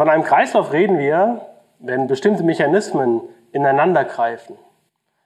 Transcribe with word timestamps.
Von 0.00 0.08
einem 0.08 0.22
Kreislauf 0.22 0.72
reden 0.72 0.98
wir, 0.98 1.42
wenn 1.78 2.06
bestimmte 2.06 2.42
Mechanismen 2.42 3.20
ineinander 3.52 4.06
greifen, 4.06 4.56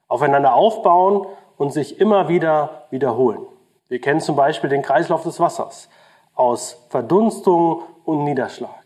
aufeinander 0.08 0.52
aufbauen 0.54 1.28
und 1.56 1.72
sich 1.72 2.00
immer 2.00 2.26
wieder 2.26 2.88
wiederholen. 2.90 3.46
Wir 3.86 4.00
kennen 4.00 4.18
zum 4.18 4.34
Beispiel 4.34 4.68
den 4.68 4.82
Kreislauf 4.82 5.22
des 5.22 5.38
Wassers 5.38 5.88
aus 6.34 6.84
Verdunstung 6.88 7.84
und 8.04 8.24
Niederschlag. 8.24 8.84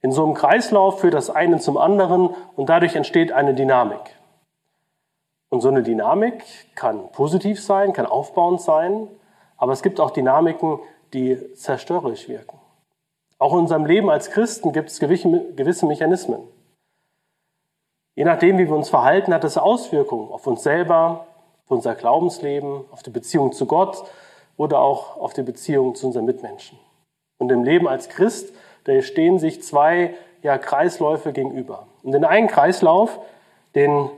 In 0.00 0.12
so 0.12 0.24
einem 0.24 0.32
Kreislauf 0.32 1.00
führt 1.00 1.12
das 1.12 1.28
eine 1.28 1.58
zum 1.58 1.76
anderen 1.76 2.30
und 2.56 2.70
dadurch 2.70 2.96
entsteht 2.96 3.32
eine 3.32 3.52
Dynamik. 3.52 4.16
Und 5.50 5.60
so 5.60 5.68
eine 5.68 5.82
Dynamik 5.82 6.42
kann 6.74 7.12
positiv 7.12 7.62
sein, 7.62 7.92
kann 7.92 8.06
aufbauend 8.06 8.62
sein, 8.62 9.08
aber 9.58 9.72
es 9.72 9.82
gibt 9.82 10.00
auch 10.00 10.12
Dynamiken, 10.12 10.78
die 11.12 11.52
zerstörerisch 11.52 12.30
wirken. 12.30 12.58
Auch 13.38 13.52
in 13.52 13.60
unserem 13.60 13.84
Leben 13.84 14.08
als 14.08 14.30
Christen 14.30 14.72
gibt 14.72 14.90
es 14.90 14.98
gewisse 14.98 15.86
Mechanismen. 15.86 16.40
Je 18.14 18.24
nachdem, 18.24 18.56
wie 18.56 18.66
wir 18.66 18.74
uns 18.74 18.88
verhalten, 18.88 19.34
hat 19.34 19.44
es 19.44 19.58
Auswirkungen 19.58 20.32
auf 20.32 20.46
uns 20.46 20.62
selber, 20.62 21.26
auf 21.64 21.70
unser 21.70 21.94
Glaubensleben, 21.94 22.84
auf 22.90 23.02
die 23.02 23.10
Beziehung 23.10 23.52
zu 23.52 23.66
Gott 23.66 24.04
oder 24.56 24.80
auch 24.80 25.18
auf 25.18 25.34
die 25.34 25.42
Beziehung 25.42 25.94
zu 25.94 26.06
unseren 26.06 26.24
Mitmenschen. 26.24 26.78
Und 27.36 27.52
im 27.52 27.62
Leben 27.62 27.86
als 27.86 28.08
Christ, 28.08 28.54
da 28.84 29.02
stehen 29.02 29.38
sich 29.38 29.62
zwei 29.62 30.14
ja, 30.42 30.56
Kreisläufe 30.56 31.32
gegenüber. 31.32 31.86
Und 32.02 32.12
den 32.12 32.24
einen 32.24 32.48
Kreislauf, 32.48 33.18
den 33.74 34.08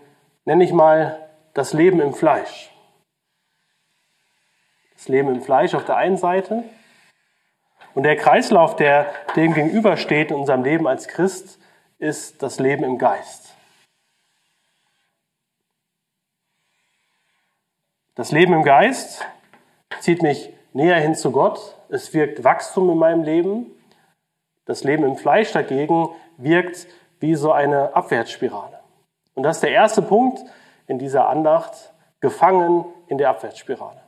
nenne 0.44 0.62
ich 0.62 0.72
mal 0.72 1.18
das 1.54 1.72
Leben 1.72 2.00
im 2.00 2.14
Fleisch. 2.14 2.70
Das 4.94 5.08
Leben 5.08 5.34
im 5.34 5.42
Fleisch 5.42 5.74
auf 5.74 5.84
der 5.84 5.96
einen 5.96 6.16
Seite 6.16 6.62
und 7.98 8.04
der 8.04 8.14
Kreislauf, 8.14 8.76
der 8.76 9.12
dem 9.34 9.54
gegenübersteht 9.54 10.30
in 10.30 10.36
unserem 10.36 10.62
Leben 10.62 10.86
als 10.86 11.08
Christ, 11.08 11.58
ist 11.98 12.44
das 12.44 12.60
Leben 12.60 12.84
im 12.84 12.96
Geist. 12.96 13.56
Das 18.14 18.30
Leben 18.30 18.52
im 18.52 18.62
Geist 18.62 19.26
zieht 19.98 20.22
mich 20.22 20.48
näher 20.72 21.00
hin 21.00 21.16
zu 21.16 21.32
Gott. 21.32 21.74
Es 21.88 22.14
wirkt 22.14 22.44
Wachstum 22.44 22.88
in 22.88 22.98
meinem 22.98 23.24
Leben. 23.24 23.66
Das 24.64 24.84
Leben 24.84 25.02
im 25.02 25.16
Fleisch 25.16 25.50
dagegen 25.50 26.08
wirkt 26.36 26.86
wie 27.18 27.34
so 27.34 27.50
eine 27.50 27.96
Abwärtsspirale. 27.96 28.78
Und 29.34 29.42
das 29.42 29.56
ist 29.56 29.64
der 29.64 29.72
erste 29.72 30.02
Punkt 30.02 30.44
in 30.86 31.00
dieser 31.00 31.28
Andacht, 31.28 31.92
gefangen 32.20 32.84
in 33.08 33.18
der 33.18 33.30
Abwärtsspirale. 33.30 34.07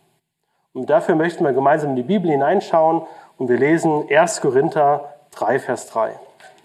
Und 0.72 0.88
dafür 0.88 1.16
möchten 1.16 1.44
wir 1.44 1.52
gemeinsam 1.52 1.90
in 1.90 1.96
die 1.96 2.02
Bibel 2.02 2.30
hineinschauen 2.30 3.02
und 3.38 3.48
wir 3.48 3.58
lesen 3.58 4.06
1. 4.08 4.40
Korinther 4.40 5.14
3, 5.32 5.58
Vers 5.58 5.86
3. 5.88 6.18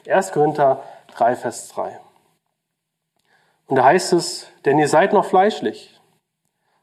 1. 0.08 0.32
Korinther 0.32 0.84
3, 1.16 1.36
Vers 1.36 1.70
3. 1.70 2.00
Und 3.68 3.78
da 3.78 3.86
heißt 3.86 4.14
es, 4.14 4.48
denn 4.66 4.78
ihr 4.78 4.88
seid 4.88 5.14
noch 5.14 5.26
fleischlich. 5.26 6.00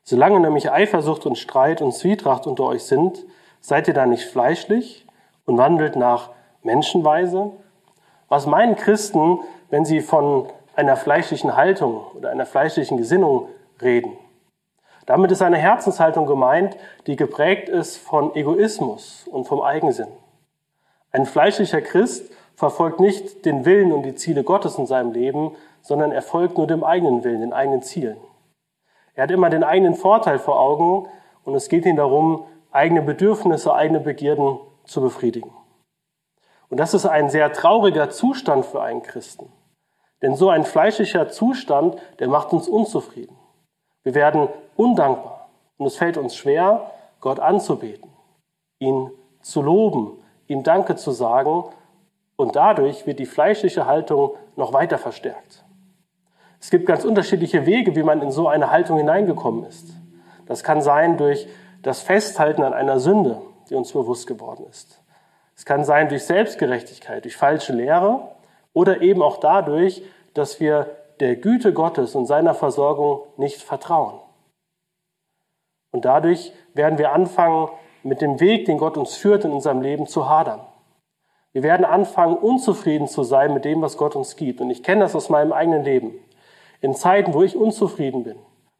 Solange 0.02 0.40
nämlich 0.40 0.72
Eifersucht 0.72 1.26
und 1.26 1.38
Streit 1.38 1.80
und 1.80 1.92
Zwietracht 1.92 2.46
unter 2.48 2.64
euch 2.64 2.82
sind, 2.82 3.24
seid 3.60 3.86
ihr 3.86 3.94
da 3.94 4.04
nicht 4.06 4.24
fleischlich 4.24 5.06
und 5.44 5.58
wandelt 5.58 5.94
nach 5.94 6.30
Menschenweise? 6.62 7.52
Was 8.28 8.46
meinen 8.46 8.74
Christen, 8.74 9.38
wenn 9.70 9.84
sie 9.84 10.00
von 10.00 10.48
einer 10.74 10.96
fleischlichen 10.96 11.54
Haltung 11.54 12.04
oder 12.16 12.30
einer 12.30 12.46
fleischlichen 12.46 12.96
Gesinnung 12.96 13.48
reden? 13.80 14.16
Damit 15.06 15.32
ist 15.32 15.42
eine 15.42 15.58
Herzenshaltung 15.58 16.26
gemeint, 16.26 16.76
die 17.06 17.16
geprägt 17.16 17.68
ist 17.68 17.96
von 17.96 18.34
Egoismus 18.34 19.26
und 19.30 19.46
vom 19.46 19.60
Eigensinn. 19.60 20.08
Ein 21.10 21.26
fleischlicher 21.26 21.80
Christ 21.80 22.32
verfolgt 22.54 23.00
nicht 23.00 23.44
den 23.44 23.64
Willen 23.64 23.92
und 23.92 24.04
die 24.04 24.14
Ziele 24.14 24.44
Gottes 24.44 24.78
in 24.78 24.86
seinem 24.86 25.12
Leben, 25.12 25.56
sondern 25.80 26.12
er 26.12 26.22
folgt 26.22 26.56
nur 26.56 26.66
dem 26.66 26.84
eigenen 26.84 27.24
Willen, 27.24 27.40
den 27.40 27.52
eigenen 27.52 27.82
Zielen. 27.82 28.18
Er 29.14 29.24
hat 29.24 29.30
immer 29.30 29.50
den 29.50 29.64
eigenen 29.64 29.94
Vorteil 29.94 30.38
vor 30.38 30.60
Augen 30.60 31.08
und 31.44 31.54
es 31.54 31.68
geht 31.68 31.84
ihm 31.84 31.96
darum, 31.96 32.46
eigene 32.70 33.02
Bedürfnisse, 33.02 33.74
eigene 33.74 34.00
Begierden 34.00 34.58
zu 34.84 35.00
befriedigen. 35.00 35.52
Und 36.70 36.78
das 36.78 36.94
ist 36.94 37.04
ein 37.04 37.28
sehr 37.28 37.52
trauriger 37.52 38.08
Zustand 38.08 38.64
für 38.64 38.80
einen 38.80 39.02
Christen. 39.02 39.52
Denn 40.22 40.36
so 40.36 40.48
ein 40.48 40.64
fleischlicher 40.64 41.28
Zustand, 41.28 41.96
der 42.20 42.28
macht 42.28 42.52
uns 42.52 42.68
unzufrieden. 42.68 43.36
Wir 44.04 44.14
werden 44.14 44.48
undankbar 44.76 45.48
und 45.78 45.86
es 45.86 45.96
fällt 45.96 46.16
uns 46.16 46.36
schwer, 46.36 46.90
Gott 47.20 47.38
anzubeten, 47.38 48.10
ihn 48.78 49.10
zu 49.40 49.62
loben, 49.62 50.18
ihm 50.48 50.62
Danke 50.62 50.96
zu 50.96 51.12
sagen 51.12 51.64
und 52.36 52.56
dadurch 52.56 53.06
wird 53.06 53.18
die 53.18 53.26
fleischliche 53.26 53.86
Haltung 53.86 54.32
noch 54.56 54.72
weiter 54.72 54.98
verstärkt. 54.98 55.64
Es 56.60 56.70
gibt 56.70 56.86
ganz 56.86 57.04
unterschiedliche 57.04 57.66
Wege, 57.66 57.96
wie 57.96 58.02
man 58.02 58.22
in 58.22 58.30
so 58.30 58.48
eine 58.48 58.70
Haltung 58.70 58.98
hineingekommen 58.98 59.64
ist. 59.64 59.88
Das 60.46 60.62
kann 60.62 60.80
sein 60.80 61.16
durch 61.16 61.48
das 61.82 62.02
Festhalten 62.02 62.62
an 62.62 62.72
einer 62.72 63.00
Sünde, 63.00 63.42
die 63.68 63.74
uns 63.74 63.92
bewusst 63.92 64.26
geworden 64.26 64.66
ist. 64.70 65.02
Es 65.56 65.64
kann 65.64 65.84
sein 65.84 66.08
durch 66.08 66.24
Selbstgerechtigkeit, 66.24 67.24
durch 67.24 67.36
falsche 67.36 67.72
Lehre 67.72 68.28
oder 68.72 69.02
eben 69.02 69.22
auch 69.22 69.38
dadurch, 69.38 70.02
dass 70.34 70.60
wir 70.60 70.96
der 71.22 71.36
Güte 71.36 71.72
Gottes 71.72 72.16
und 72.16 72.26
seiner 72.26 72.52
Versorgung 72.52 73.22
nicht 73.36 73.62
vertrauen. 73.62 74.18
Und 75.92 76.04
dadurch 76.04 76.52
werden 76.74 76.98
wir 76.98 77.12
anfangen, 77.12 77.68
mit 78.02 78.20
dem 78.20 78.40
Weg, 78.40 78.64
den 78.64 78.76
Gott 78.76 78.96
uns 78.96 79.14
führt 79.14 79.44
in 79.44 79.52
unserem 79.52 79.82
Leben, 79.82 80.08
zu 80.08 80.28
hadern. 80.28 80.58
Wir 81.52 81.62
werden 81.62 81.86
anfangen, 81.86 82.36
unzufrieden 82.36 83.06
zu 83.06 83.22
sein 83.22 83.54
mit 83.54 83.64
dem, 83.64 83.82
was 83.82 83.96
Gott 83.96 84.16
uns 84.16 84.34
gibt. 84.34 84.60
Und 84.60 84.70
ich 84.70 84.82
kenne 84.82 85.02
das 85.02 85.14
aus 85.14 85.28
meinem 85.28 85.52
eigenen 85.52 85.84
Leben. 85.84 86.12
In 86.80 86.92
Zeiten, 86.92 87.34
wo 87.34 87.44
ich 87.44 87.54
unzufrieden 87.54 88.24
bin, 88.24 88.38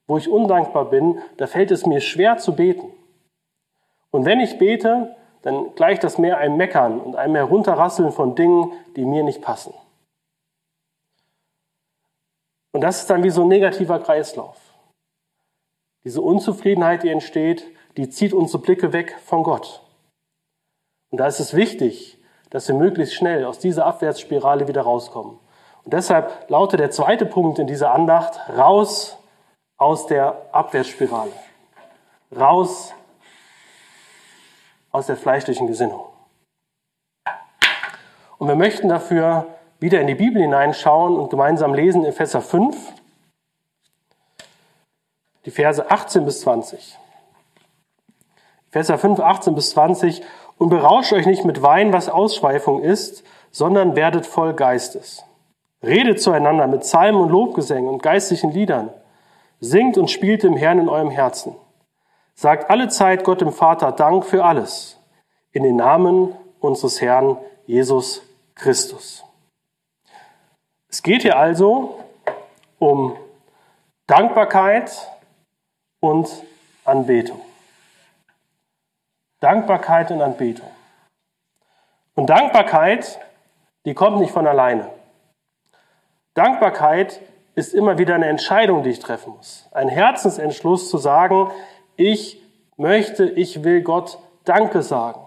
wo 0.09 0.19
ich 0.19 0.29
undankbar 0.29 0.87
bin, 0.87 1.21
da 1.37 1.47
fällt 1.47 1.71
es 1.71 1.87
mir 1.87 2.01
schwer 2.01 2.39
zu 2.39 2.57
beten. 2.57 2.91
Und 4.11 4.25
wenn 4.25 4.41
ich 4.41 4.59
bete, 4.59 5.15
dann 5.43 5.77
gleicht 5.77 6.03
das 6.03 6.19
mehr 6.19 6.39
einem 6.39 6.57
Meckern 6.57 6.99
und 6.99 7.15
einem 7.15 7.37
Herunterrasseln 7.37 8.11
von 8.11 8.35
Dingen, 8.35 8.73
die 8.97 9.05
mir 9.05 9.23
nicht 9.23 9.43
passen. 9.43 9.73
Und 12.73 12.81
das 12.81 13.01
ist 13.01 13.11
dann 13.11 13.23
wie 13.23 13.31
so 13.31 13.43
ein 13.43 13.49
negativer 13.49 13.99
Kreislauf. 13.99 14.57
Diese 16.05 16.21
Unzufriedenheit, 16.21 17.03
die 17.03 17.11
entsteht, 17.11 17.65
die 17.97 18.09
zieht 18.09 18.33
unsere 18.33 18.63
Blicke 18.63 18.93
weg 18.93 19.19
von 19.25 19.43
Gott. 19.45 19.83
Und 21.11 21.19
da 21.19 21.27
ist 21.27 21.41
es 21.41 21.55
wichtig, 21.55 22.19
dass 22.51 22.67
wir 22.69 22.75
möglichst 22.75 23.15
schnell 23.15 23.45
aus 23.45 23.59
dieser 23.59 23.87
Abwärtsspirale 23.87 24.67
wieder 24.67 24.83
rauskommen. 24.83 25.39
Und 25.85 25.93
deshalb 25.93 26.49
lautet 26.49 26.81
der 26.81 26.91
zweite 26.91 27.27
Punkt 27.27 27.59
in 27.59 27.67
dieser 27.67 27.93
Andacht, 27.93 28.41
raus 28.57 29.19
aus 29.77 30.07
der 30.07 30.49
Abwärtsspirale. 30.53 31.33
Raus 32.35 32.95
aus 34.91 35.07
der 35.07 35.17
fleischlichen 35.17 35.67
Gesinnung. 35.67 36.07
Und 38.39 38.49
wir 38.49 38.57
möchten 38.57 38.89
dafür 38.89 39.52
wieder 39.83 40.01
in 40.01 40.07
die 40.07 40.15
Bibel 40.15 40.41
hineinschauen 40.41 41.17
und 41.17 41.29
gemeinsam 41.29 41.75
lesen 41.75 42.05
Epheser 42.05 42.41
5, 42.41 42.77
die 45.45 45.51
Verse 45.51 45.91
18 45.91 46.25
bis 46.25 46.41
20. 46.43 46.99
Epheser 48.71 48.97
5, 48.97 49.19
18 49.19 49.55
bis 49.55 49.71
20. 49.71 50.23
Und 50.57 50.69
berauscht 50.69 51.13
euch 51.13 51.27
nicht 51.27 51.45
mit 51.45 51.63
Wein, 51.63 51.93
was 51.93 52.09
Ausschweifung 52.09 52.83
ist, 52.83 53.25
sondern 53.51 53.97
werdet 53.97 54.25
voll 54.25 54.55
Geistes. 54.55 55.25
Redet 55.83 56.23
zueinander 56.23 56.69
mit 56.69 56.83
Psalmen 56.83 57.21
und 57.21 57.31
Lobgesängen 57.31 57.91
und 57.91 58.03
geistlichen 58.03 58.53
Liedern. 58.53 58.91
Singt 59.59 59.99
und 59.99 60.11
spielt 60.11 60.45
dem 60.45 60.57
Herrn 60.57 60.79
in 60.79 60.89
eurem 60.89 61.11
Herzen. 61.11 61.57
Sagt 62.35 62.71
alle 62.71 62.89
Zeit 62.89 63.25
Gott 63.25 63.41
dem 63.41 63.53
Vater 63.53 63.91
Dank 63.91 64.25
für 64.25 64.45
alles. 64.45 64.99
In 65.51 65.65
den 65.65 65.77
Namen 65.77 66.35
unseres 66.61 67.01
Herrn 67.01 67.37
Jesus 67.67 68.23
Christus. 68.55 69.25
Es 70.93 71.03
geht 71.03 71.23
hier 71.23 71.39
also 71.39 71.99
um 72.79 73.17
Dankbarkeit 74.07 75.09
und 76.01 76.29
Anbetung. 76.85 77.41
Dankbarkeit 79.41 80.11
und 80.11 80.21
Anbetung. 80.21 80.69
Und 82.15 82.29
Dankbarkeit, 82.29 83.19
die 83.87 83.95
kommt 83.95 84.19
nicht 84.19 84.33
von 84.33 84.47
alleine. 84.47 84.91
Dankbarkeit 86.35 87.23
ist 87.55 87.73
immer 87.73 87.97
wieder 87.97 88.15
eine 88.15 88.27
Entscheidung, 88.27 88.83
die 88.83 88.91
ich 88.91 88.99
treffen 88.99 89.33
muss. 89.35 89.69
Ein 89.73 89.89
Herzensentschluss 89.89 90.91
zu 90.91 90.99
sagen, 90.99 91.51
ich 91.97 92.39
möchte, 92.77 93.25
ich 93.25 93.65
will 93.65 93.81
Gott 93.81 94.19
Danke 94.45 94.83
sagen. 94.83 95.27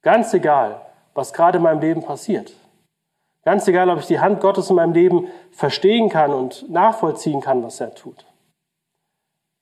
Ganz 0.00 0.32
egal, 0.32 0.80
was 1.12 1.34
gerade 1.34 1.58
in 1.58 1.64
meinem 1.64 1.80
Leben 1.80 2.02
passiert. 2.02 2.54
Ganz 3.48 3.66
egal, 3.66 3.88
ob 3.88 4.00
ich 4.00 4.06
die 4.06 4.20
Hand 4.20 4.42
Gottes 4.42 4.68
in 4.68 4.76
meinem 4.76 4.92
Leben 4.92 5.28
verstehen 5.52 6.10
kann 6.10 6.34
und 6.34 6.68
nachvollziehen 6.68 7.40
kann, 7.40 7.62
was 7.62 7.80
er 7.80 7.94
tut. 7.94 8.26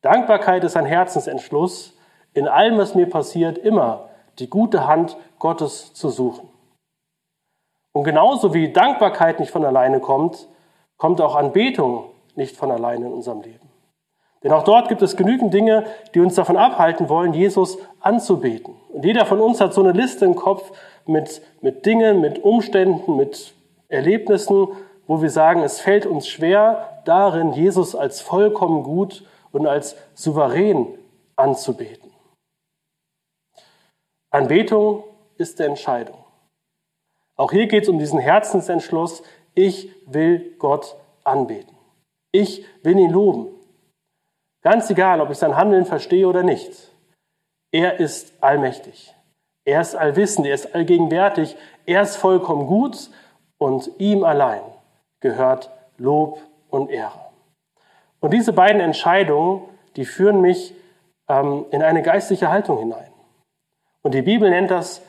Dankbarkeit 0.02 0.64
ist 0.64 0.76
ein 0.76 0.86
Herzensentschluss, 0.86 1.96
in 2.34 2.48
allem, 2.48 2.78
was 2.78 2.96
mir 2.96 3.08
passiert, 3.08 3.58
immer 3.58 4.08
die 4.40 4.50
gute 4.50 4.88
Hand 4.88 5.16
Gottes 5.38 5.94
zu 5.94 6.08
suchen. 6.08 6.48
Und 7.92 8.02
genauso 8.02 8.52
wie 8.52 8.72
Dankbarkeit 8.72 9.38
nicht 9.38 9.52
von 9.52 9.64
alleine 9.64 10.00
kommt, 10.00 10.48
kommt 10.96 11.20
auch 11.20 11.36
Anbetung 11.36 12.06
nicht 12.34 12.56
von 12.56 12.72
alleine 12.72 13.06
in 13.06 13.12
unserem 13.12 13.42
Leben. 13.42 13.70
Denn 14.42 14.50
auch 14.50 14.64
dort 14.64 14.88
gibt 14.88 15.02
es 15.02 15.16
genügend 15.16 15.54
Dinge, 15.54 15.84
die 16.12 16.18
uns 16.18 16.34
davon 16.34 16.56
abhalten 16.56 17.08
wollen, 17.08 17.34
Jesus 17.34 17.78
anzubeten. 18.00 18.74
Und 18.88 19.04
jeder 19.04 19.26
von 19.26 19.38
uns 19.38 19.60
hat 19.60 19.74
so 19.74 19.80
eine 19.80 19.92
Liste 19.92 20.24
im 20.24 20.34
Kopf 20.34 20.72
mit, 21.06 21.40
mit 21.60 21.86
Dingen, 21.86 22.20
mit 22.20 22.42
Umständen, 22.42 23.14
mit 23.14 23.54
Erlebnissen, 23.88 24.68
wo 25.06 25.22
wir 25.22 25.30
sagen, 25.30 25.62
es 25.62 25.80
fällt 25.80 26.06
uns 26.06 26.28
schwer, 26.28 27.02
darin 27.04 27.52
Jesus 27.52 27.94
als 27.94 28.20
vollkommen 28.20 28.82
gut 28.82 29.24
und 29.52 29.66
als 29.66 29.96
souverän 30.14 30.98
anzubeten. 31.36 32.10
Anbetung 34.30 35.04
ist 35.38 35.58
der 35.58 35.66
Entscheidung. 35.66 36.18
Auch 37.36 37.52
hier 37.52 37.66
geht 37.66 37.84
es 37.84 37.88
um 37.88 37.98
diesen 37.98 38.18
Herzensentschluss, 38.18 39.22
ich 39.54 39.90
will 40.06 40.54
Gott 40.58 40.96
anbeten. 41.24 41.76
Ich 42.32 42.64
will 42.82 42.98
ihn 42.98 43.10
loben. 43.10 43.48
Ganz 44.62 44.90
egal, 44.90 45.20
ob 45.20 45.30
ich 45.30 45.38
sein 45.38 45.56
Handeln 45.56 45.86
verstehe 45.86 46.26
oder 46.26 46.42
nicht. 46.42 46.92
Er 47.70 48.00
ist 48.00 48.32
allmächtig. 48.42 49.14
Er 49.64 49.80
ist 49.80 49.94
allwissend, 49.94 50.46
er 50.46 50.54
ist 50.54 50.74
allgegenwärtig, 50.74 51.56
er 51.86 52.02
ist 52.02 52.16
vollkommen 52.16 52.66
gut 52.66 53.10
und 53.58 53.90
ihm 53.98 54.24
allein 54.24 54.62
gehört 55.20 55.70
Lob 55.98 56.40
und 56.70 56.90
Ehre. 56.90 57.20
Und 58.20 58.32
diese 58.32 58.52
beiden 58.52 58.80
Entscheidungen, 58.80 59.62
die 59.96 60.04
führen 60.04 60.40
mich 60.40 60.74
ähm, 61.28 61.66
in 61.70 61.82
eine 61.82 62.02
geistliche 62.02 62.50
Haltung 62.50 62.78
hinein. 62.78 63.12
Und 64.02 64.14
die 64.14 64.22
Bibel 64.22 64.50
nennt 64.50 64.70
das 64.70 65.02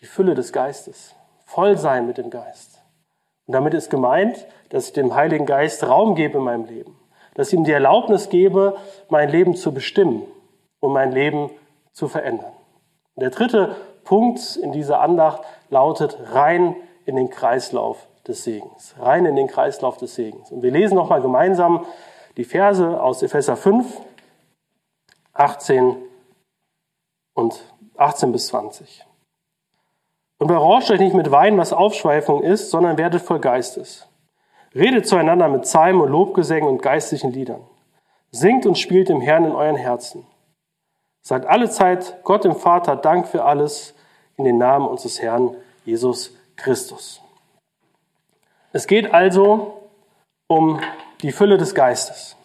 die 0.00 0.06
Fülle 0.06 0.34
des 0.34 0.52
Geistes, 0.52 1.14
voll 1.46 1.78
sein 1.78 2.06
mit 2.06 2.18
dem 2.18 2.30
Geist. 2.30 2.82
Und 3.46 3.52
damit 3.52 3.74
ist 3.74 3.90
gemeint, 3.90 4.46
dass 4.70 4.88
ich 4.88 4.92
dem 4.92 5.14
Heiligen 5.14 5.46
Geist 5.46 5.86
Raum 5.86 6.14
gebe 6.14 6.38
in 6.38 6.44
meinem 6.44 6.64
Leben, 6.66 6.98
dass 7.34 7.48
ich 7.48 7.54
ihm 7.54 7.64
die 7.64 7.72
Erlaubnis 7.72 8.28
gebe, 8.28 8.76
mein 9.08 9.28
Leben 9.28 9.54
zu 9.54 9.72
bestimmen 9.72 10.22
und 10.80 10.92
mein 10.92 11.12
Leben 11.12 11.50
zu 11.92 12.08
verändern. 12.08 12.52
Und 13.14 13.22
der 13.22 13.30
dritte 13.30 13.76
Punkt 14.04 14.56
in 14.56 14.72
dieser 14.72 15.00
Andacht 15.00 15.42
lautet 15.70 16.18
rein 16.32 16.76
in 17.06 17.16
den 17.16 17.30
Kreislauf 17.30 18.06
des 18.26 18.44
Segens. 18.44 18.94
Rein 18.98 19.26
in 19.26 19.36
den 19.36 19.48
Kreislauf 19.48 19.96
des 19.96 20.14
Segens. 20.14 20.50
Und 20.50 20.62
wir 20.62 20.70
lesen 20.70 20.94
nochmal 20.94 21.20
gemeinsam 21.20 21.84
die 22.36 22.44
Verse 22.44 23.00
aus 23.00 23.22
Epheser 23.22 23.56
5, 23.56 24.00
18 25.34 25.96
und 27.34 27.64
18 27.96 28.32
bis 28.32 28.48
20. 28.48 29.04
Und 30.38 30.48
berauscht 30.48 30.90
euch 30.90 31.00
nicht 31.00 31.14
mit 31.14 31.30
Wein, 31.30 31.58
was 31.58 31.72
Aufschweifung 31.72 32.42
ist, 32.42 32.70
sondern 32.70 32.98
werdet 32.98 33.22
voll 33.22 33.40
Geistes. 33.40 34.08
Redet 34.74 35.06
zueinander 35.06 35.48
mit 35.48 35.62
Psalmen 35.62 36.02
und 36.02 36.10
Lobgesängen 36.10 36.68
und 36.68 36.82
geistlichen 36.82 37.32
Liedern. 37.32 37.62
Singt 38.32 38.66
und 38.66 38.76
spielt 38.76 39.08
dem 39.08 39.20
Herrn 39.20 39.44
in 39.44 39.52
euren 39.52 39.76
Herzen. 39.76 40.26
Seid 41.26 41.46
alle 41.46 41.70
Zeit 41.70 42.22
Gott 42.22 42.44
dem 42.44 42.54
Vater 42.54 42.96
Dank 42.96 43.26
für 43.26 43.44
alles 43.44 43.94
in 44.36 44.44
den 44.44 44.58
Namen 44.58 44.86
unseres 44.86 45.22
Herrn 45.22 45.56
Jesus 45.86 46.36
Christus. 46.56 47.22
Es 48.72 48.86
geht 48.86 49.14
also 49.14 49.88
um 50.48 50.80
die 51.22 51.32
Fülle 51.32 51.56
des 51.56 51.74
Geistes. 51.74 52.36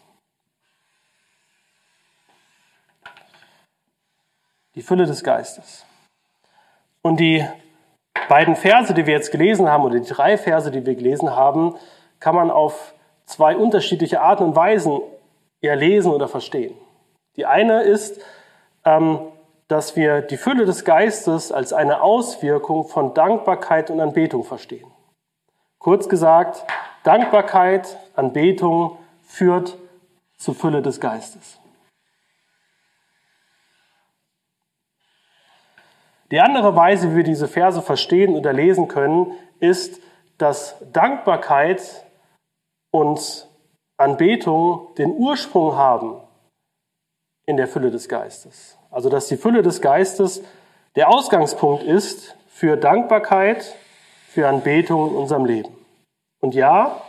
Die 4.76 4.82
Fülle 4.82 5.06
des 5.06 5.26
Geistes. 5.26 5.86
Und 7.02 7.20
die 7.20 7.46
beiden 8.30 8.56
Verse, 8.56 8.94
die 8.94 9.06
wir 9.06 9.14
jetzt 9.14 9.32
gelesen 9.32 9.68
haben, 9.68 9.84
oder 9.84 10.00
die 10.00 10.08
drei 10.08 10.38
Verse, 10.38 10.72
die 10.72 10.86
wir 10.86 10.96
gelesen 10.96 11.36
haben, 11.36 11.76
kann 12.22 12.36
man 12.36 12.50
auf 12.50 12.94
zwei 13.26 13.58
unterschiedliche 13.58 14.22
Arten 14.22 14.44
und 14.44 14.56
Weisen 14.56 15.02
eher 15.60 15.76
lesen 15.76 16.14
oder 16.14 16.30
verstehen. 16.30 16.78
Die 17.36 17.46
eine 17.46 17.82
ist, 17.82 18.22
dass 18.84 19.96
wir 19.96 20.22
die 20.22 20.38
Fülle 20.38 20.66
des 20.66 20.84
Geistes 20.84 21.52
als 21.52 21.74
eine 21.74 22.02
Auswirkung 22.02 22.88
von 22.88 23.14
Dankbarkeit 23.14 23.92
und 23.92 24.00
Anbetung 24.00 24.44
verstehen. 24.44 24.92
Kurz 25.78 26.10
gesagt, 26.10 26.66
Dankbarkeit, 27.04 27.98
Anbetung 28.16 28.98
führt 29.22 29.78
zur 30.38 30.56
Fülle 30.56 30.82
des 30.82 31.00
Geistes. 31.00 31.60
Die 36.32 36.40
andere 36.40 36.76
Weise, 36.76 37.12
wie 37.12 37.18
wir 37.18 37.24
diese 37.24 37.48
Verse 37.48 37.82
verstehen 37.82 38.36
oder 38.36 38.54
lesen 38.54 38.88
können, 38.88 39.34
ist, 39.60 40.02
dass 40.38 40.76
Dankbarkeit 40.92 42.06
und 42.92 43.48
Anbetung 43.98 44.94
den 44.96 45.12
Ursprung 45.12 45.76
haben 45.76 46.22
in 47.50 47.58
der 47.58 47.68
Fülle 47.68 47.90
des 47.90 48.08
Geistes. 48.08 48.78
Also 48.92 49.10
dass 49.10 49.28
die 49.28 49.36
Fülle 49.36 49.64
des 49.64 49.82
Geistes 49.82 50.44
der 50.96 51.10
Ausgangspunkt 51.10 51.82
ist 51.82 52.36
für 52.48 52.78
Dankbarkeit, 52.78 53.76
für 54.28 54.48
Anbetung 54.48 55.10
in 55.10 55.16
unserem 55.16 55.46
Leben. 55.46 55.76
Und 56.40 56.54
ja, 56.54 57.02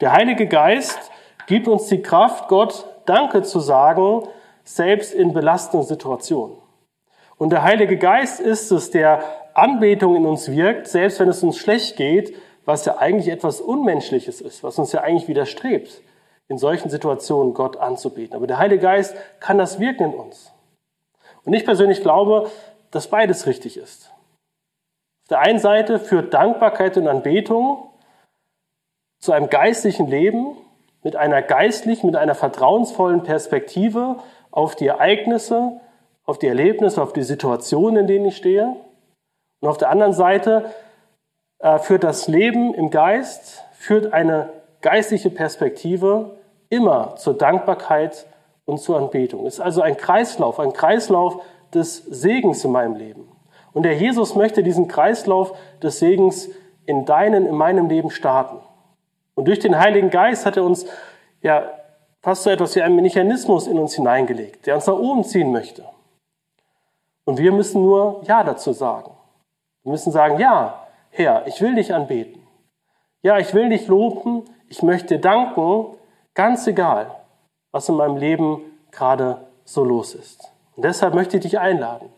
der 0.00 0.12
Heilige 0.12 0.46
Geist 0.46 1.10
gibt 1.48 1.66
uns 1.66 1.86
die 1.86 2.00
Kraft, 2.00 2.46
Gott 2.46 2.86
Danke 3.06 3.42
zu 3.42 3.58
sagen, 3.58 4.28
selbst 4.62 5.12
in 5.12 5.32
belastenden 5.32 5.84
Situationen. 5.84 6.56
Und 7.36 7.50
der 7.50 7.64
Heilige 7.64 7.98
Geist 7.98 8.38
ist 8.38 8.70
es, 8.70 8.92
der 8.92 9.24
Anbetung 9.54 10.14
in 10.14 10.26
uns 10.26 10.48
wirkt, 10.48 10.86
selbst 10.86 11.18
wenn 11.18 11.28
es 11.28 11.42
uns 11.42 11.58
schlecht 11.58 11.96
geht, 11.96 12.36
was 12.64 12.84
ja 12.84 12.98
eigentlich 12.98 13.34
etwas 13.34 13.60
Unmenschliches 13.60 14.40
ist, 14.40 14.62
was 14.62 14.78
uns 14.78 14.92
ja 14.92 15.00
eigentlich 15.00 15.26
widerstrebt, 15.26 16.02
in 16.52 16.58
solchen 16.58 16.90
Situationen 16.90 17.54
Gott 17.54 17.78
anzubeten. 17.78 18.36
Aber 18.36 18.46
der 18.46 18.58
Heilige 18.58 18.82
Geist 18.82 19.16
kann 19.40 19.56
das 19.56 19.80
wirken 19.80 20.12
in 20.12 20.14
uns. 20.14 20.52
Und 21.44 21.54
ich 21.54 21.64
persönlich 21.64 22.02
glaube, 22.02 22.50
dass 22.90 23.08
beides 23.08 23.46
richtig 23.46 23.78
ist. 23.78 24.12
Auf 25.22 25.28
der 25.30 25.40
einen 25.40 25.58
Seite 25.58 25.98
führt 25.98 26.34
Dankbarkeit 26.34 26.98
und 26.98 27.08
Anbetung 27.08 27.90
zu 29.18 29.32
einem 29.32 29.48
geistlichen 29.48 30.08
Leben 30.08 30.56
mit 31.02 31.16
einer 31.16 31.40
geistlichen, 31.40 32.06
mit 32.06 32.16
einer 32.16 32.34
vertrauensvollen 32.34 33.22
Perspektive 33.22 34.16
auf 34.50 34.76
die 34.76 34.88
Ereignisse, 34.88 35.80
auf 36.24 36.38
die 36.38 36.48
Erlebnisse, 36.48 37.02
auf 37.02 37.14
die 37.14 37.22
Situationen, 37.22 38.02
in 38.02 38.06
denen 38.06 38.26
ich 38.26 38.36
stehe. 38.36 38.76
Und 39.60 39.68
auf 39.70 39.78
der 39.78 39.88
anderen 39.88 40.12
Seite 40.12 40.70
äh, 41.60 41.78
führt 41.78 42.04
das 42.04 42.28
Leben 42.28 42.74
im 42.74 42.90
Geist, 42.90 43.64
führt 43.72 44.12
eine 44.12 44.50
geistliche 44.82 45.30
Perspektive 45.30 46.41
immer 46.72 47.16
zur 47.16 47.34
Dankbarkeit 47.34 48.26
und 48.64 48.78
zur 48.78 48.96
Anbetung. 48.96 49.44
Es 49.44 49.54
ist 49.54 49.60
also 49.60 49.82
ein 49.82 49.96
Kreislauf, 49.98 50.58
ein 50.58 50.72
Kreislauf 50.72 51.42
des 51.74 51.98
Segens 51.98 52.64
in 52.64 52.72
meinem 52.72 52.96
Leben. 52.96 53.28
Und 53.74 53.82
der 53.82 53.94
Jesus 53.94 54.34
möchte 54.34 54.62
diesen 54.62 54.88
Kreislauf 54.88 55.54
des 55.82 55.98
Segens 55.98 56.48
in 56.86 57.04
deinen, 57.04 57.46
in 57.46 57.54
meinem 57.54 57.88
Leben 57.90 58.10
starten. 58.10 58.56
Und 59.34 59.48
durch 59.48 59.58
den 59.58 59.78
Heiligen 59.78 60.08
Geist 60.08 60.46
hat 60.46 60.56
er 60.56 60.64
uns 60.64 60.86
ja 61.42 61.70
fast 62.22 62.44
so 62.44 62.50
etwas 62.50 62.74
wie 62.74 62.80
einen 62.80 62.96
Mechanismus 62.96 63.66
in 63.66 63.78
uns 63.78 63.94
hineingelegt, 63.94 64.66
der 64.66 64.74
uns 64.74 64.86
nach 64.86 64.96
oben 64.96 65.24
ziehen 65.24 65.52
möchte. 65.52 65.84
Und 67.24 67.38
wir 67.38 67.52
müssen 67.52 67.82
nur 67.82 68.22
Ja 68.24 68.44
dazu 68.44 68.72
sagen. 68.72 69.10
Wir 69.82 69.92
müssen 69.92 70.10
sagen, 70.10 70.38
ja, 70.38 70.86
Herr, 71.10 71.46
ich 71.46 71.60
will 71.60 71.74
dich 71.74 71.92
anbeten. 71.92 72.40
Ja, 73.20 73.38
ich 73.38 73.52
will 73.52 73.68
dich 73.68 73.88
loben. 73.88 74.44
Ich 74.68 74.82
möchte 74.82 75.18
danken, 75.18 75.98
ganz 76.34 76.66
egal, 76.66 77.10
was 77.70 77.88
in 77.88 77.96
meinem 77.96 78.16
Leben 78.16 78.60
gerade 78.90 79.46
so 79.64 79.84
los 79.84 80.14
ist. 80.14 80.50
Und 80.76 80.84
deshalb 80.84 81.14
möchte 81.14 81.36
ich 81.36 81.42
dich 81.42 81.58
einladen. 81.58 82.10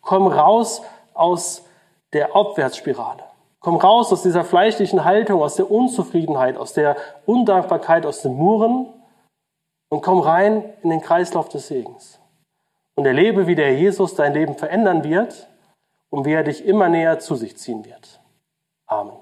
Komm 0.00 0.26
raus 0.26 0.82
aus 1.14 1.64
der 2.12 2.34
Aufwärtsspirale. 2.34 3.22
Komm 3.60 3.76
raus 3.76 4.12
aus 4.12 4.22
dieser 4.22 4.44
fleischlichen 4.44 5.04
Haltung, 5.04 5.42
aus 5.42 5.56
der 5.56 5.70
Unzufriedenheit, 5.70 6.56
aus 6.56 6.72
der 6.72 6.96
Undankbarkeit, 7.26 8.06
aus 8.06 8.22
dem 8.22 8.32
Murren 8.32 8.86
und 9.90 10.02
komm 10.02 10.20
rein 10.20 10.64
in 10.82 10.90
den 10.90 11.02
Kreislauf 11.02 11.48
des 11.50 11.68
Segens. 11.68 12.18
Und 12.94 13.06
erlebe, 13.06 13.46
wie 13.46 13.54
der 13.54 13.74
Jesus 13.74 14.14
dein 14.14 14.32
Leben 14.32 14.54
verändern 14.54 15.04
wird 15.04 15.48
und 16.08 16.24
wie 16.24 16.32
er 16.32 16.42
dich 16.42 16.64
immer 16.64 16.88
näher 16.88 17.18
zu 17.18 17.34
sich 17.34 17.56
ziehen 17.58 17.84
wird. 17.84 18.20
Amen. 18.86 19.19